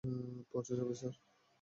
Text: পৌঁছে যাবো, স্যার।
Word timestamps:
পৌঁছে 0.51 0.73
যাবো, 0.77 0.93
স্যার। 0.93 1.13